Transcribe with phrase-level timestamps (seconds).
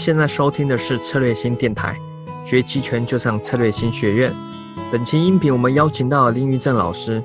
[0.00, 1.94] 现在收听的是策略新电台，
[2.46, 4.32] 学期权就上策略新学院。
[4.90, 7.22] 本期音频我们邀请到了林玉正老师，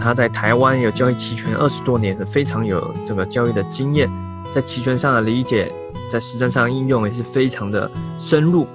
[0.00, 4.10] 他在台湾有交易期权二十多年，非常有这个交易的经验，
[4.52, 5.70] 在期权上的理解，
[6.10, 7.88] 在实战上应用也是非常的
[8.18, 8.66] 深入。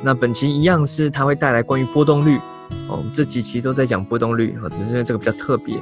[0.00, 2.38] 那本期一样是他会带来关于波动率，
[2.88, 5.76] 哦，这几期都在讲波动率，只是因为这个比较特别。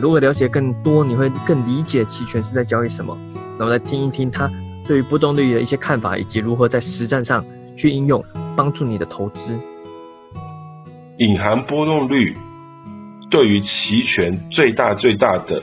[0.00, 3.16] 如果了解更多，你会更理解期权是在交易什么。
[3.56, 4.50] 那么来听一听他。
[4.88, 7.44] 对于波动率的一些看法，以及如何在实战上
[7.76, 8.24] 去应用，
[8.56, 9.52] 帮助你的投资。
[11.18, 12.34] 隐含波动率
[13.30, 15.62] 对于期权最大最大的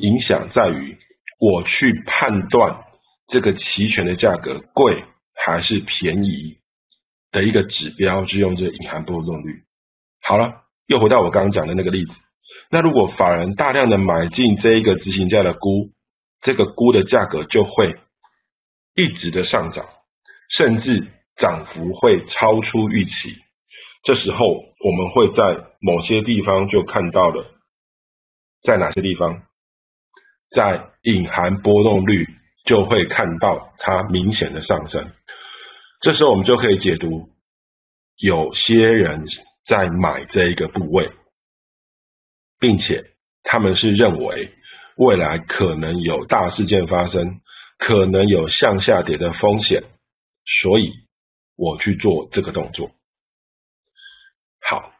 [0.00, 0.94] 影响在于，
[1.40, 2.76] 我去判断
[3.28, 5.02] 这个期权的价格贵
[5.46, 6.58] 还是便宜
[7.32, 9.62] 的一个指标，是用这个隐含波动率。
[10.20, 10.52] 好了，
[10.86, 12.10] 又回到我刚刚讲的那个例子。
[12.70, 15.92] 那如果法人大量的买进这一个执行价的估，
[16.42, 17.96] 这个估的价格就会。
[18.98, 19.86] 一直的上涨，
[20.58, 23.36] 甚至涨幅会超出预期。
[24.02, 27.46] 这时候，我们会在某些地方就看到了，
[28.64, 29.42] 在哪些地方，
[30.50, 32.26] 在隐含波动率
[32.64, 35.08] 就会看到它明显的上升。
[36.00, 37.28] 这时候，我们就可以解读，
[38.16, 39.24] 有些人
[39.68, 41.08] 在买这一个部位，
[42.58, 43.04] 并且
[43.44, 44.50] 他们是认为
[44.96, 47.40] 未来可能有大事件发生。
[47.78, 49.84] 可能有向下跌的风险，
[50.62, 50.92] 所以
[51.56, 52.90] 我去做这个动作。
[54.68, 54.92] 好，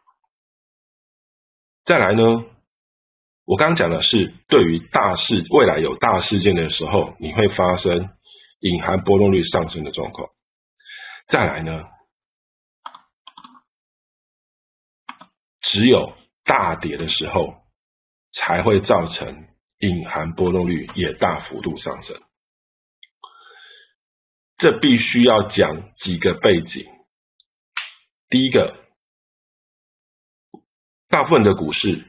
[1.84, 2.44] 再来呢？
[3.44, 8.10] 我刚讲的是对于大事未来有大事件的时候，你会发生
[8.60, 10.28] 隐含波动率上升的状况。
[11.32, 11.84] 再来呢？
[15.62, 17.54] 只有大跌的时候，
[18.34, 22.20] 才会造成隐含波动率也大幅度上升。
[24.58, 26.84] 这必须要讲几个背景。
[28.28, 28.76] 第一个，
[31.08, 32.04] 大部分的股市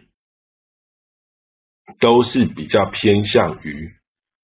[2.00, 3.94] 都是比较偏向于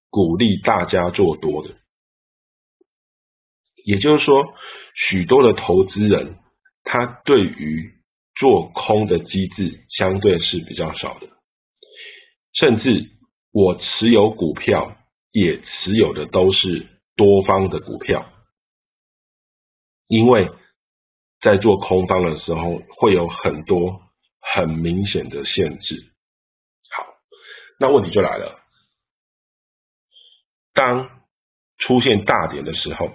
[0.08, 1.74] 鼓励大家做多的，
[3.84, 4.54] 也就是说，
[5.10, 6.38] 许多的投资人
[6.84, 7.92] 他对于
[8.36, 11.28] 做空的机制相对是比较少的，
[12.54, 13.10] 甚至
[13.52, 14.96] 我持有股票
[15.32, 16.86] 也持有的都是。
[17.16, 18.30] 多方的股票，
[20.06, 20.52] 因为
[21.40, 24.02] 在做空方的时候会有很多
[24.54, 26.12] 很明显的限制。
[26.90, 27.06] 好，
[27.80, 28.60] 那问题就来了，
[30.74, 31.22] 当
[31.78, 33.10] 出现大点的时候，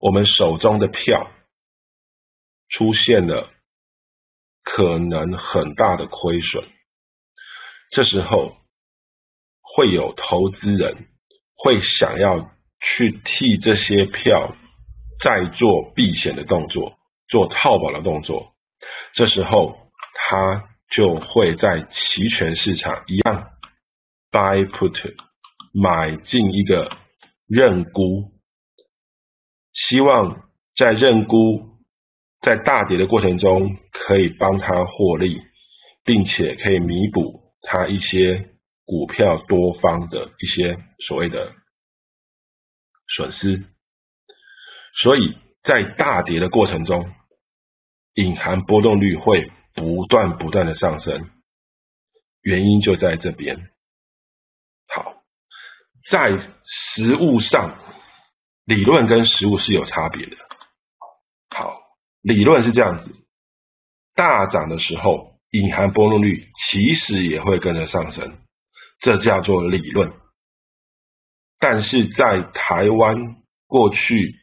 [0.00, 1.30] 我们手中的票
[2.68, 3.50] 出现了
[4.62, 6.68] 可能很大的亏损，
[7.92, 8.58] 这时候
[9.62, 11.08] 会有投资人
[11.56, 12.54] 会想要。
[12.86, 14.54] 去替这些票
[15.24, 16.98] 再做避险的动作，
[17.28, 18.52] 做套保的动作，
[19.14, 19.76] 这时候
[20.14, 23.48] 他就会在期权市场一样
[24.30, 25.14] buy put
[25.72, 26.90] 买进一个
[27.48, 28.30] 认沽，
[29.88, 30.42] 希望
[30.76, 31.76] 在认沽
[32.40, 35.40] 在大跌的过程中可以帮他获利，
[36.04, 38.50] 并且可以弥补他一些
[38.84, 41.52] 股票多方的一些所谓的。
[43.16, 43.64] 损失，
[45.02, 47.10] 所以在大跌的过程中，
[48.12, 51.30] 隐含波动率会不断不断的上升，
[52.42, 53.70] 原因就在这边。
[54.94, 55.14] 好，
[56.10, 56.30] 在
[56.94, 57.78] 实物上，
[58.66, 60.36] 理论跟实物是有差别的。
[61.48, 61.80] 好，
[62.20, 63.14] 理论是这样子，
[64.14, 68.40] 大涨的时候，隐含波动率其实也会跟着上升，
[69.00, 70.12] 这叫做理论。
[71.58, 73.16] 但是在台湾
[73.66, 74.34] 过去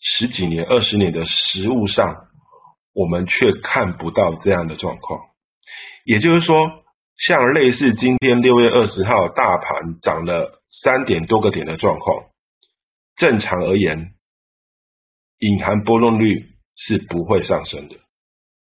[0.00, 2.28] 十几年、二十年的实物上，
[2.94, 5.20] 我们却看不到这样的状况。
[6.04, 6.84] 也就是说，
[7.26, 12.26] 像类似今天六月二十号大盘涨了三点多个点的状况，
[13.16, 14.12] 正常而言，
[15.40, 16.46] 隐含波动率
[16.76, 17.96] 是不会上升的。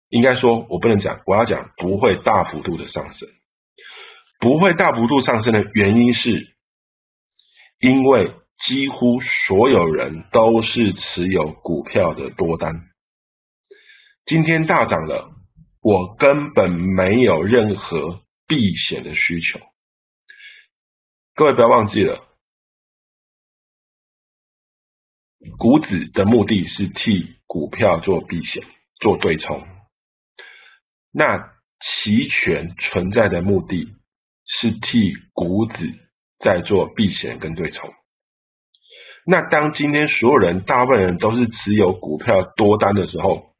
[0.08, 3.28] 应该说，我不能讲，我要讲不会大幅度的上升。
[4.40, 6.55] 不会大幅度上升的原因是。
[7.78, 8.32] 因为
[8.66, 12.72] 几乎所有人都是持有股票的多单，
[14.24, 15.30] 今天大涨了，
[15.82, 19.60] 我根本没有任何避险的需求。
[21.34, 22.26] 各位不要忘记了，
[25.58, 28.64] 股指的目的是替股票做避险、
[29.00, 29.66] 做对冲，
[31.12, 33.94] 那期权存在的目的
[34.46, 36.05] 是替股指。
[36.38, 37.92] 在做避险跟对冲，
[39.24, 43.54] 那当今天所有人大部分人都是持有股票多单的时候，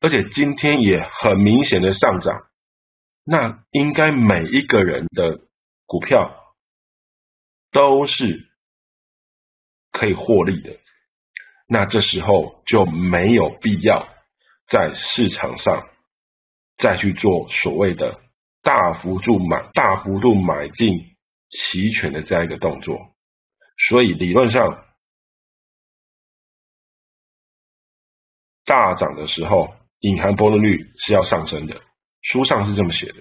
[0.00, 2.42] 而且今天也很明显的上涨，
[3.24, 5.40] 那应该每一个人的
[5.86, 6.34] 股票
[7.72, 8.46] 都是
[9.90, 10.76] 可以获利的。
[11.68, 14.06] 那这时候就没有必要
[14.70, 15.88] 在市场上
[16.82, 18.20] 再去做所谓的
[18.62, 21.11] 大幅度买、大幅度买进
[21.72, 23.08] 期权的这样一个动作。
[23.88, 24.84] 所以理论上，
[28.64, 31.80] 大涨的时候，隐含波动率是要上升的，
[32.20, 33.20] 书上是这么写的。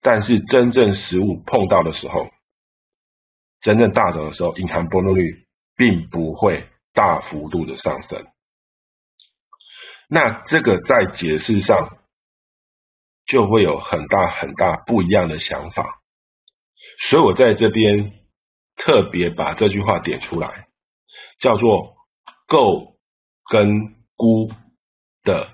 [0.00, 2.30] 但是真正实物碰到的时候，
[3.62, 5.44] 真正大涨的时候，隐含波动率
[5.76, 6.68] 并不会。
[6.96, 8.24] 大幅度的上升，
[10.08, 11.98] 那这个在解释上
[13.26, 15.84] 就会有很大很大不一样的想法，
[17.14, 18.10] 所以我在这边
[18.74, 20.66] 特别把这句话点出来，
[21.38, 21.94] 叫做
[22.50, 22.96] “够
[23.48, 24.50] 跟估
[25.22, 25.48] 的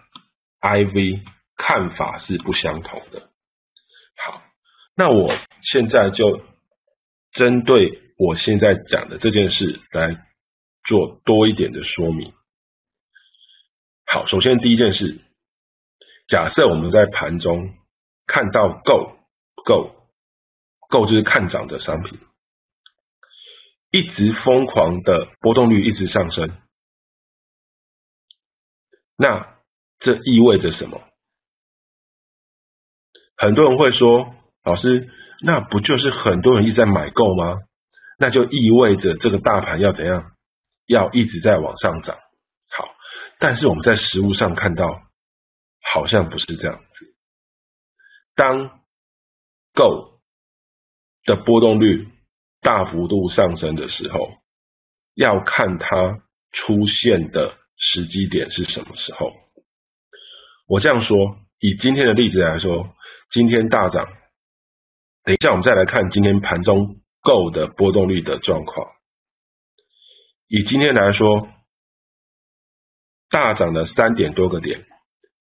[0.63, 1.21] IV
[1.59, 3.29] 看法是不相同的”。
[4.25, 4.41] 好，
[4.97, 5.37] 那我
[5.71, 6.41] 现在就
[7.33, 10.27] 针对我现在讲的这件事来。
[10.89, 12.33] 做多一点的说明。
[14.07, 15.21] 好，首先第一件事，
[16.27, 17.75] 假设我们在盘中
[18.27, 19.19] 看到够
[19.67, 19.95] 够
[20.91, 22.19] 购就是看涨的商品，
[23.91, 26.51] 一直疯狂的波动率一直上升，
[29.17, 29.57] 那
[30.01, 31.01] 这意味着什么？
[33.37, 34.35] 很多人会说，
[34.65, 35.09] 老师，
[35.43, 37.61] 那不就是很多人一直在买购吗？
[38.19, 40.33] 那就意味着这个大盘要怎样？
[40.87, 42.17] 要一直在往上涨，
[42.77, 42.89] 好，
[43.39, 45.03] 但是我们在实物上看到，
[45.93, 47.15] 好像不是这样子。
[48.35, 48.81] 当
[49.73, 50.10] Go
[51.31, 52.09] 的波动率
[52.61, 54.33] 大幅度上升的时候，
[55.15, 59.33] 要看它出现的时机点是什么时候。
[60.67, 62.97] 我这样说，以今天的例子来说，
[63.31, 64.09] 今天大涨，
[65.23, 68.89] 等一下我们再来看今天盘中 Go 的波动率的状况。
[70.49, 71.49] 以今天来说，
[73.31, 74.85] 大涨了三点多个点，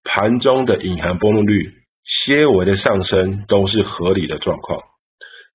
[0.03, 1.73] 盘中的隐含波动率
[2.27, 4.83] 些微的上升都是合理的状况。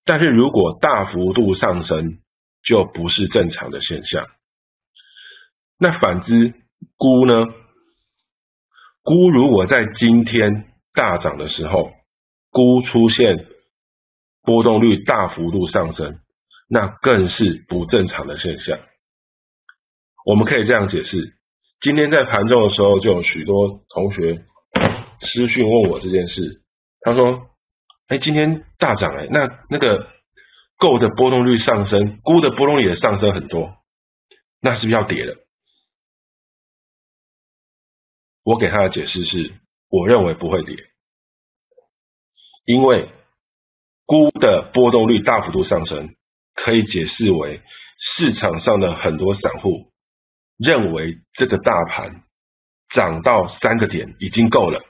[0.04, 2.18] 但是如果大幅度上升，
[2.62, 4.26] 就不是正常的现象。
[5.78, 6.54] 那反之，
[6.96, 7.46] 估呢？
[9.02, 11.92] 估如果在今天大涨的时候，
[12.50, 13.46] 估出现
[14.42, 16.20] 波动率大幅度上升，
[16.70, 18.78] 那更是不正常的现象。
[20.24, 21.34] 我们可以这样解释：
[21.82, 24.42] 今天在盘中的时候，就有许多同学
[25.20, 26.62] 私讯问我这件事。
[27.02, 27.48] 他说
[28.08, 30.08] ：“哎，今天大涨哎，那那个
[30.78, 33.76] 购的波动率上升，估的波动率也上升很多，
[34.60, 35.36] 那是不是要跌了？”
[38.44, 39.54] 我给他的解释是：
[39.88, 40.76] 我认为不会跌，
[42.66, 43.08] 因为
[44.04, 46.14] 估的波动率大幅度上升，
[46.54, 47.62] 可以解释为
[48.18, 49.90] 市场上的很多散户。
[50.56, 52.22] 认为这个大盘
[52.94, 54.84] 涨到三个点已经够了，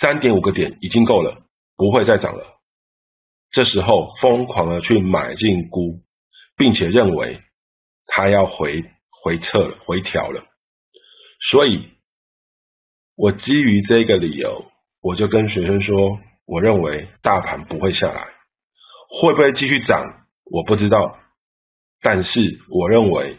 [0.00, 1.42] 三点五个点已经够了，
[1.80, 2.44] 不会再涨了。
[3.52, 6.02] 这时候疯狂的去买进估，
[6.58, 7.40] 并且认为
[8.06, 8.84] 它要回
[9.22, 10.44] 回撤了，回调了。
[11.50, 11.88] 所以，
[13.16, 18.28] 我基于这个理由，我就跟学生说，我认为大盘不会下来，
[19.22, 21.18] 会不会继续涨，我不知道。
[22.02, 23.38] 但是，我认为。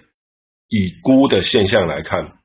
[0.73, 2.37] 以估的现象来看，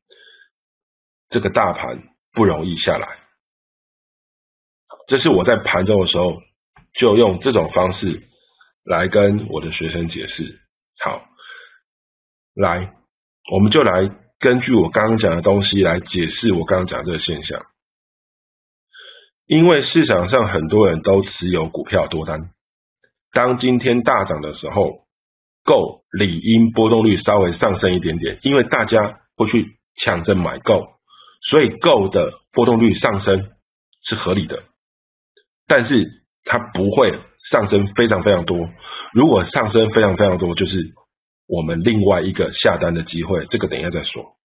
[1.30, 3.06] 这个大盘不容易下来。
[5.06, 6.42] 这是我在盘中的时候
[6.94, 8.22] 就用这种方式
[8.84, 10.58] 来跟我的学生解释。
[11.04, 11.22] 好，
[12.54, 12.92] 来，
[13.52, 17.62] 我们就来根据我刚刚讲的东西来解释我刚刚讲这个现象。
[19.46, 22.50] 因为市场上很多人都持有股票多单，
[23.32, 25.06] 当今天大涨的时候。
[25.68, 30.86] 够理应波动率稍微上升一点点，因为大家会去抢着买够，
[31.50, 33.50] 所以够的波动率上升
[34.04, 34.62] 是合理的。
[35.66, 37.12] 但是它不会
[37.50, 38.68] 上升非常非常多，
[39.12, 40.94] 如果上升非常非常多，就是
[41.48, 44.36] 我们另外一个下单的机会，这个等一下再说。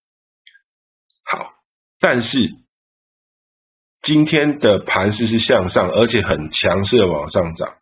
[1.24, 1.52] 好，
[2.00, 2.50] 但是
[4.02, 7.74] 今天的盘势是向上，而且很强势的往上涨。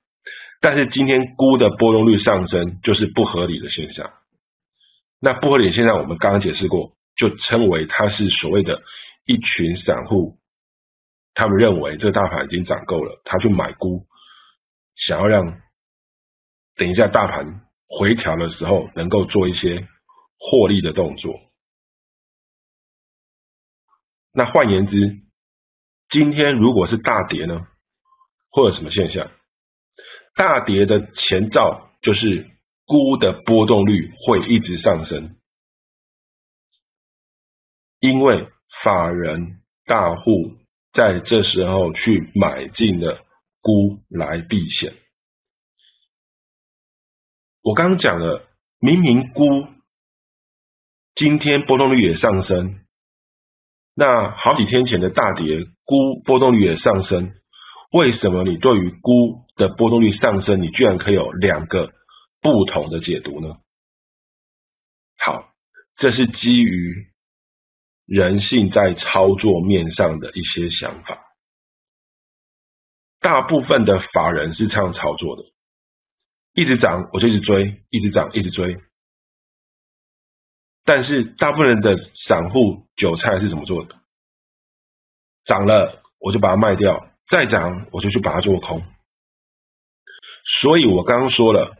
[0.61, 4.11] 但是今天估的波动率上升就是不合理的现象。
[5.19, 8.83] 那不合理现象我们刚刚解释过，就称为它是所谓的
[9.27, 10.37] 一群散户，
[11.35, 14.07] 他们认为这个大盘已经涨够了，他去买估，
[14.97, 15.61] 想要让
[16.77, 19.87] 等一下大盘回调的时候能够做一些
[20.39, 21.41] 获利的动作。
[24.33, 25.21] 那换言之，
[26.11, 27.67] 今天如果是大跌呢，
[28.51, 29.31] 会有什么现象？
[30.37, 32.49] 大跌的前兆就是
[32.87, 35.37] 估的波动率会一直上升，
[37.99, 38.49] 因为
[38.83, 40.57] 法人大户
[40.93, 43.25] 在这时候去买进了
[43.61, 44.95] 估来避险。
[47.63, 48.49] 我刚刚讲了，
[48.81, 49.69] 明明估
[51.15, 52.81] 今天波动率也上升。
[53.95, 57.33] 那好几天前的大跌，估波动率也上升，
[57.93, 61.93] 为什么你对于估的波动率上升，你居然可以有两个
[62.41, 63.57] 不同的解读呢？
[65.19, 65.53] 好，
[65.99, 67.10] 这是基于
[68.11, 71.29] 人性在操作面上的一些想法。
[73.21, 75.45] 大部分的法人是这样操作的，
[76.55, 78.81] 一直涨我就一直追，一直涨一直追。
[80.85, 83.95] 但是大部分人的散户韭菜是怎么做的？
[85.45, 88.83] 涨了我就把它卖掉，再涨我就去把它做空。
[90.63, 91.77] 所以我刚刚说了，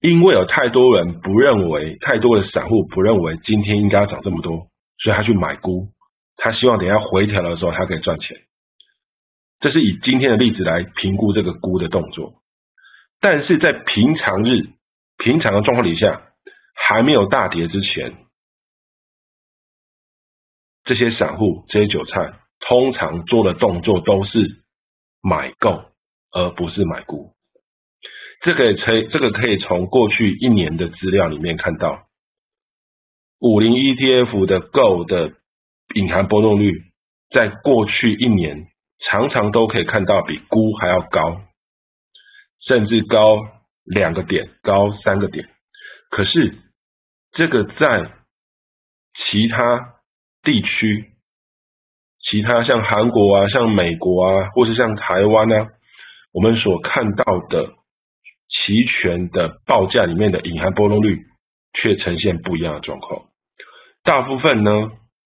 [0.00, 5.88] 因为有太多人不认为，太多的散户不认为今天应该涨这么多，所以他去买估，
[6.36, 8.36] 他希望等下回调的时候他可以赚钱。
[9.60, 12.42] 这是以今天的例子来评估这个估的动作。
[13.20, 14.68] 但是在平常日、
[15.18, 16.30] 平常的状况底下。
[16.76, 18.12] 还没有大跌之前，
[20.84, 24.64] 这些散户、这些韭菜通常做的动作都是
[25.22, 25.84] 买够，
[26.32, 27.32] 而不是买估。
[28.42, 32.08] 这个可以，这个可以从过去一年的资料里面看到，
[33.44, 35.34] 五零 ETF 的 GO 的
[35.94, 36.80] 隐含波动率，
[37.28, 38.68] 在过去一年
[39.00, 41.42] 常常都可以看到比估还要高，
[42.66, 43.36] 甚至高
[43.84, 45.46] 两个点，高三个点。
[46.08, 46.56] 可是
[47.32, 48.12] 这个在
[49.28, 49.92] 其他
[50.42, 51.10] 地区，
[52.22, 55.66] 其他像韩国啊、像美国啊，或是像台湾呢，
[56.32, 57.74] 我们所看到的
[58.48, 61.20] 期权的报价里面的隐含波动率，
[61.74, 63.26] 却呈现不一样的状况。
[64.04, 64.70] 大部分呢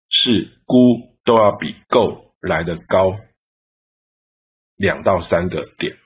[0.10, 3.18] 是估都要比购来的高
[4.78, 5.98] 两到三个点，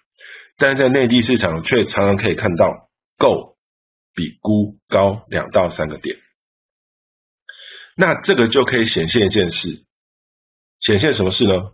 [0.57, 3.49] 但是在内地市场却常常可以看到购。
[4.15, 6.17] 比估高两到三个点，
[7.95, 9.85] 那这个就可以显现一件事，
[10.81, 11.71] 显现什么事呢？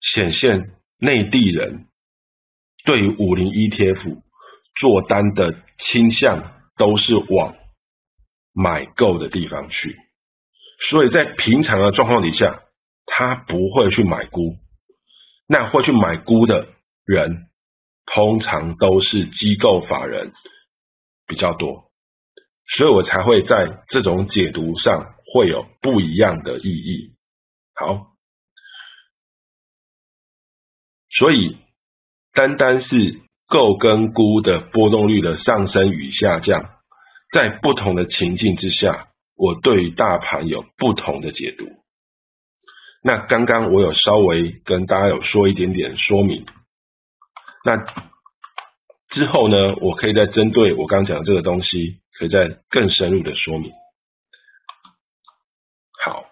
[0.00, 1.88] 显现内地人
[2.86, 4.22] 对于五零 ETF
[4.80, 7.54] 做单的倾向都是往
[8.54, 9.94] 买够的地方去，
[10.90, 12.62] 所以在平常的状况底下，
[13.06, 14.56] 他不会去买估，
[15.46, 16.68] 那会去买估的
[17.04, 17.48] 人，
[18.06, 20.32] 通常都是机构法人。
[21.30, 21.90] 比较多，
[22.74, 27.16] 所以我才会在这种解读上会有不一样的意义。
[27.74, 28.12] 好，
[31.10, 31.58] 所以
[32.32, 36.70] 单单是购跟估的波动率的上升与下降，
[37.34, 41.64] 在不同的情境之下，我对大盘有不同的解读。
[43.02, 46.44] 那刚刚我有稍微跟大家有说一点点说明，
[47.64, 47.82] 那。
[49.10, 53.72] 之后呢，我可以再针对我刚讲的这个东西，可以再更深入的说明。
[56.04, 56.26] 好，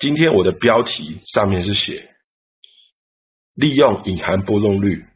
[0.00, 2.12] 今天我的标题上面是写
[3.54, 5.06] 利用隐含波动率，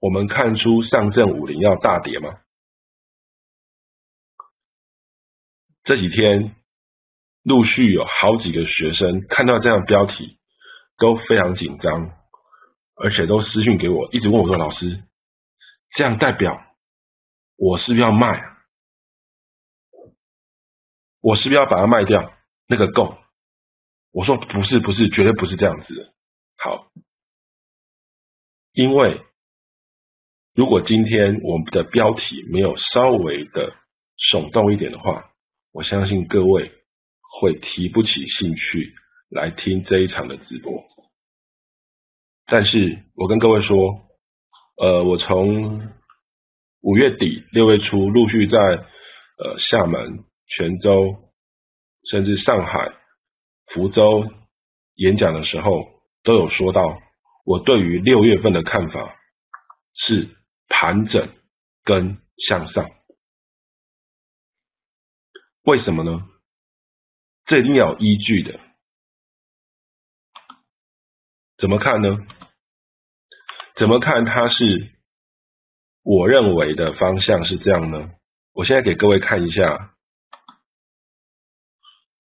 [0.00, 2.30] 我们看出上证五零要大跌吗？
[5.84, 6.56] 这几天
[7.42, 10.38] 陆续有好几个学生看到这样标题，
[10.98, 12.10] 都非常紧张。
[12.96, 15.02] 而且都私信给我，一直问我说：“老师，
[15.96, 16.64] 这样代表
[17.56, 18.40] 我是不是要卖？
[21.20, 22.32] 我是不是要把它卖掉？
[22.68, 23.18] 那个够？”
[24.14, 26.14] 我说：“不是，不是，绝对不是这样子。”
[26.56, 26.86] 好，
[28.72, 29.20] 因为
[30.54, 33.74] 如果今天我们的标题没有稍微的
[34.32, 35.32] 耸动一点的话，
[35.74, 36.70] 我相信各位
[37.40, 38.94] 会提不起兴趣
[39.28, 40.84] 来听这一场的直播。
[42.46, 43.76] 但是我跟各位说，
[44.80, 45.82] 呃，我从
[46.80, 51.16] 五月底六月初陆续在呃厦门、泉州，
[52.08, 52.92] 甚至上海、
[53.74, 54.30] 福州
[54.94, 55.88] 演讲的时候，
[56.22, 57.02] 都有说到，
[57.44, 59.16] 我对于六月份的看法
[60.06, 60.28] 是
[60.68, 61.28] 盘整
[61.82, 62.88] 跟向上。
[65.64, 66.28] 为什么呢？
[67.46, 68.60] 这一定要有依据的。
[71.56, 72.18] 怎么看呢？
[73.78, 74.92] 怎么看它是
[76.02, 78.10] 我认为的方向是这样呢？
[78.52, 79.96] 我现在给各位看一下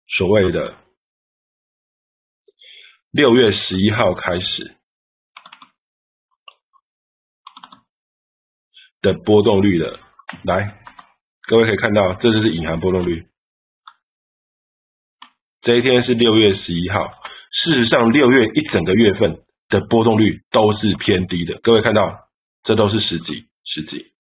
[0.08, 0.78] 所谓的
[3.12, 4.78] 六月十一号开始
[9.02, 10.00] 的波动率的，
[10.46, 10.85] 来，
[11.48, 13.28] 各位可以看到，这就是隐含波动率。
[15.62, 17.08] 这一天是六月十一号，
[17.52, 21.60] 事实上六月一整个月份的波动率都是偏低的。
[21.62, 22.28] 各位看到，
[22.64, 24.12] 这都是十几、十几。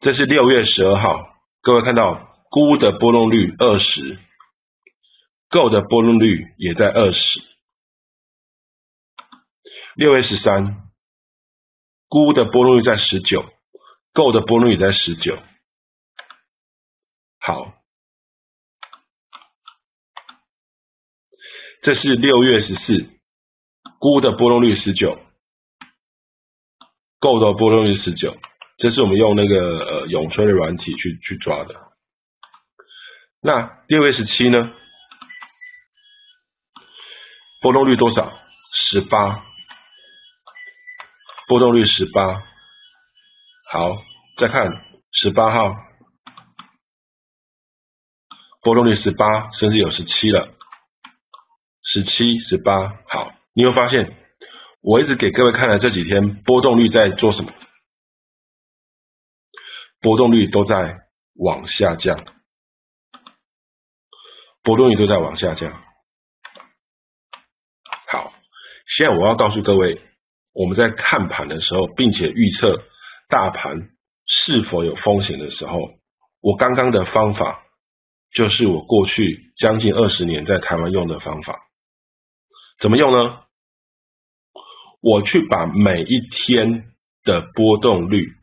[0.00, 4.18] 这是六月十二号，各位看到估的波动率二十，
[5.48, 7.42] 购的波动率也在二十。
[9.96, 10.87] 六月十三，
[12.08, 13.44] 估的波动率在十九，
[14.12, 15.38] 购的波动率在十九。
[17.40, 17.74] 好，
[21.82, 23.08] 这是六月十四，
[23.98, 25.18] 估的波动率十九，
[27.20, 28.36] 购的波动率十九。
[28.78, 31.74] 这是我们用那个呃永春的软体去去抓的。
[33.40, 34.72] 那六月十七呢？
[37.60, 38.38] 波动率多少？
[38.72, 39.44] 十八，
[41.48, 42.44] 波动率十八。
[43.70, 44.02] 好，
[44.38, 44.70] 再看
[45.12, 45.74] 十八号，
[48.62, 50.54] 波动率十八，甚至有十七了。
[51.82, 54.14] 十七、十八，好，你会发现，
[54.82, 57.50] 我一直给各位看的这几天波动率在做什么？
[60.00, 60.98] 波动率都在
[61.34, 62.26] 往下降，
[64.62, 65.72] 波动率都在往下降。
[68.06, 68.34] 好，
[68.98, 70.00] 现在我要告诉各位，
[70.58, 72.82] 我们在看盘的时候，并且预测
[73.28, 73.90] 大盘
[74.26, 75.78] 是否有风险的时候，
[76.42, 77.62] 我刚刚的方法
[78.34, 81.60] 就是我过去将近二十年在台湾用的方法。
[82.80, 83.40] 怎么用呢？
[85.00, 86.84] 我去把每一天
[87.22, 88.34] 的波动率。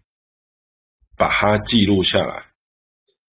[1.17, 2.43] 把它记录下来。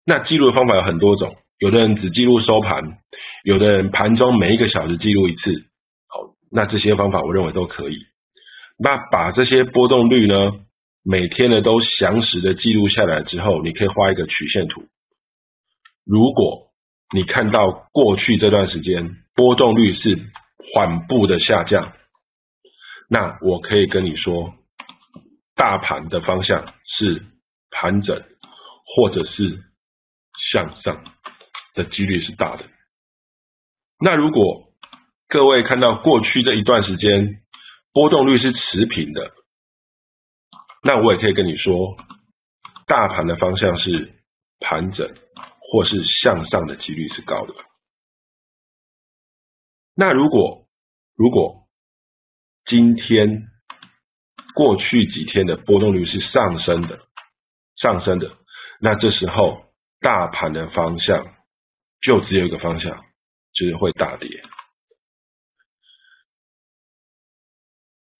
[0.05, 2.99] 那记录的方法有很多种，有的人只记录收盘，
[3.43, 5.65] 有的人盘中每一个小时记录一次。
[6.07, 7.97] 好，那这些方法我认为都可以。
[8.83, 10.53] 那把这些波动率呢，
[11.05, 14.85] 每天呢都详实的记录下来之后，你可以画一个曲线图。
[16.07, 16.73] 如果
[17.15, 20.19] 你看到过去这段时间波动率是
[20.75, 21.93] 缓步的下降，
[23.09, 24.55] 那我可以跟你说，
[25.55, 27.27] 大盘的方向是。
[27.73, 28.21] 盘整
[28.85, 29.61] 或者是
[30.51, 31.05] 向上
[31.75, 32.65] 的几率是大的。
[34.05, 34.73] 那如果
[35.29, 37.41] 各位看到过去这一段时间
[37.93, 39.33] 波动率是持平的，
[40.83, 41.97] 那我也可以跟你说，
[42.87, 44.15] 大盘的方向是
[44.61, 45.15] 盘整
[45.61, 47.55] 或是向上的几率是高的。
[49.95, 50.67] 那如果
[51.17, 51.67] 如果
[52.67, 53.49] 今天
[54.55, 57.07] 过去几天的波动率是上升的。
[57.83, 58.37] 上升的，
[58.79, 61.35] 那这时候大盘的方向
[62.03, 63.03] 就只有一个方向，
[63.55, 64.29] 就是会大跌。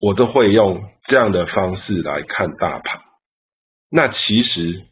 [0.01, 3.03] 我都会用这样的方式来看大盘。
[3.91, 4.87] 那其实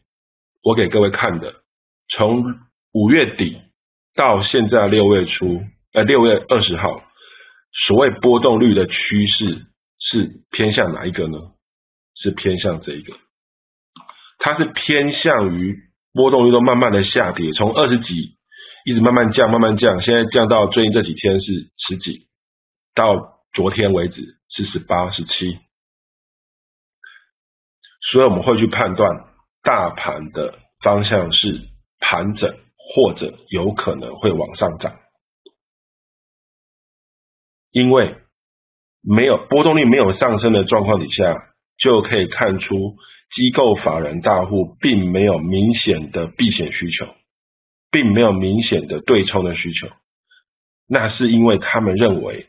[0.63, 1.55] 我给各位看的，
[2.15, 2.43] 从
[2.93, 3.57] 五月底
[4.15, 5.61] 到现在六月初，
[5.93, 7.01] 呃六月二十号，
[7.87, 9.65] 所谓波动率的趋势
[9.99, 11.37] 是偏向哪一个呢？
[12.21, 13.13] 是偏向这一个。
[14.39, 15.77] 它是偏向于
[16.13, 18.37] 波动率都慢慢的下跌，从二十几
[18.85, 21.45] 一直慢慢降，慢慢降，现在降到最近这几天是
[21.87, 22.27] 十几，
[22.93, 25.57] 到昨天为止四十八、十七，
[28.11, 29.25] 所以我们会去判断
[29.63, 31.61] 大盘的方向是
[32.01, 34.99] 盘整，或者有可能会往上涨，
[37.71, 38.17] 因为
[39.01, 42.97] 没有波动率没有上升的状况底下，就可以看出。
[43.35, 47.15] 机构法人大户并没有明显的避险需求，
[47.91, 49.87] 并没有明显的对冲的需求，
[50.87, 52.48] 那是因为他们认为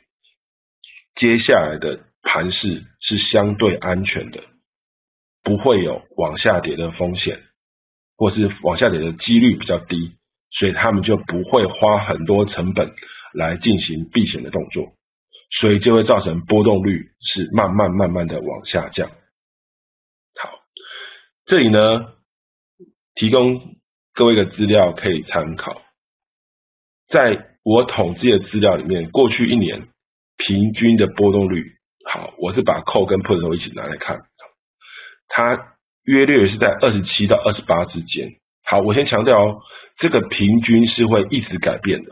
[1.20, 4.42] 接下来的盘势是相对安全的，
[5.42, 7.42] 不会有往下跌的风险，
[8.16, 10.16] 或是往下跌的几率比较低，
[10.50, 12.94] 所以他们就不会花很多成本
[13.34, 14.94] 来进行避险的动作，
[15.60, 19.10] 所以就会造成波动率是慢慢慢慢的往下降。
[19.10, 20.60] 好
[21.44, 22.14] 这里呢，
[23.14, 23.76] 提供
[24.14, 25.82] 各位一个资料可以参考。
[27.10, 29.88] 在我统计的资料里面，过去一年
[30.46, 31.64] 平均的波动率，
[32.10, 34.20] 好，我是把 call 跟 put 都一起拿来看，
[35.28, 38.32] 它约略是在二十七到二十八之间。
[38.64, 39.60] 好，我先强调哦，
[39.98, 42.10] 这个平均是会一直改变的。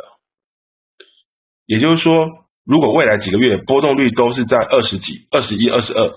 [1.66, 6.12] 也就是说，如果未来几个月波动率都是在二十几、二十一、二十二，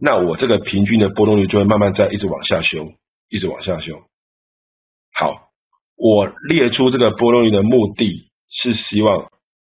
[0.00, 2.92] 那我这个平均的波动率就会慢慢在一直往下修，
[3.30, 4.02] 一直往下修。
[5.14, 5.48] 好，
[5.96, 9.30] 我列出这个波动率的目的是希望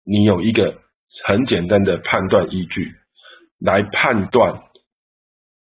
[0.04, 0.80] 你有一个
[1.28, 2.94] 很简单的判断依据，
[3.60, 4.62] 来判断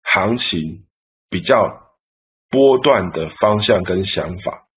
[0.05, 0.85] 行情
[1.29, 1.91] 比较
[2.51, 4.69] 波段的方向跟想法。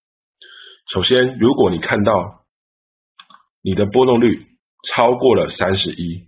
[0.92, 2.44] 首先，如果你看到
[3.62, 4.48] 你的波动率
[4.96, 6.28] 超过了三十一，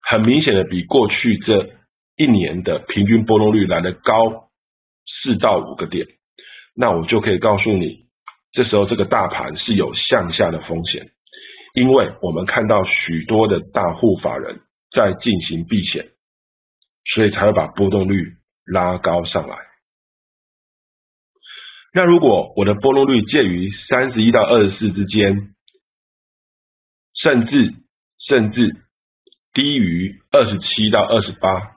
[0.00, 1.68] 很明显的比过去这
[2.16, 4.48] 一年的平均波动率来的高
[5.04, 6.06] 四到五个点，
[6.74, 8.06] 那我就可以告诉你，
[8.52, 11.10] 这时候这个大盘是有向下的风险，
[11.72, 16.10] 因为我们看到许多的大户法人在进行避险，
[17.14, 19.56] 所以才会把波动率拉高上来。
[21.94, 25.54] 那如果我的波动率介于三十一到二十四之间，
[27.14, 27.74] 甚至
[28.26, 28.76] 甚至
[29.52, 31.74] 低于二十七到二十八，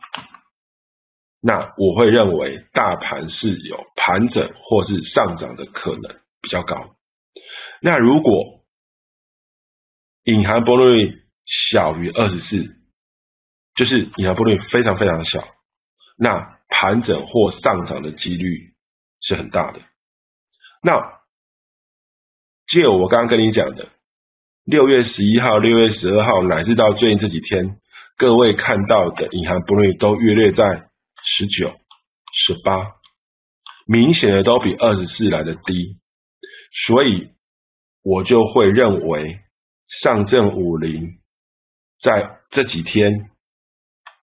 [1.41, 6.95] 那我会认为大盘是有盘整或是上涨的可能比较高。
[7.81, 8.64] 那如果
[10.25, 11.23] 隐含波动率
[11.71, 12.75] 小于二十四，
[13.75, 15.47] 就是隐含波动率非常非常小，
[16.19, 18.73] 那盘整或上涨的几率
[19.21, 19.79] 是很大的。
[20.83, 20.99] 那
[22.67, 23.89] 借我刚刚跟你讲的。
[24.67, 27.77] 六月十一号、六月十二号，乃至到最近这几天，
[28.17, 30.89] 各位看到的隐含波动率都约略在
[31.37, 31.69] 十九、
[32.47, 32.93] 十八，
[33.85, 35.99] 明显的都比二十四来的低，
[36.87, 37.29] 所以
[38.03, 39.37] 我就会认为
[40.05, 41.17] 上证五零
[42.03, 43.31] 在这几天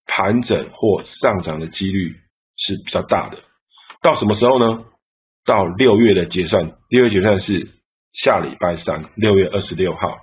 [0.05, 2.15] 盘整或上涨的几率
[2.55, 3.37] 是比较大的。
[4.01, 4.85] 到什么时候呢？
[5.43, 7.67] 到六月的结算，六月结算是
[8.13, 10.17] 下礼拜三，六月二十六号。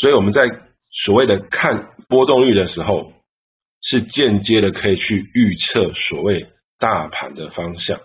[0.00, 0.48] 所以我们在
[1.04, 3.12] 所谓的看波动率的时候，
[3.82, 6.46] 是间接的可以去预测所谓
[6.78, 8.00] 大盘的方向。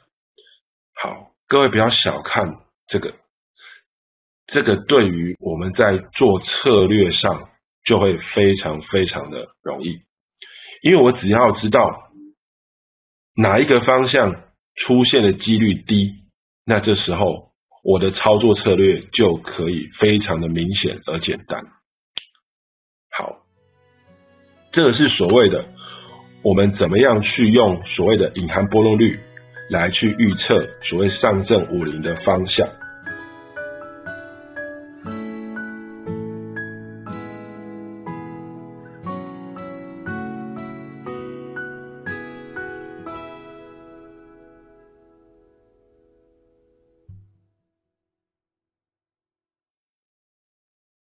[1.02, 2.58] 好，各位不要小看
[2.90, 3.14] 这个，
[4.54, 7.50] 这个对于我们在做策略上
[7.86, 10.00] 就会非常非常的容易，
[10.82, 12.12] 因为我只要知道
[13.36, 14.34] 哪一个方向
[14.76, 16.12] 出现的几率低，
[16.66, 17.52] 那这时候。
[17.86, 21.62] 我的操作策略就可以非常的明显而简单。
[23.12, 23.40] 好，
[24.72, 25.66] 这个是所谓的
[26.44, 29.20] 我们怎么样去用所谓的隐含波动率
[29.70, 32.70] 来去预测所谓上证五零的方向。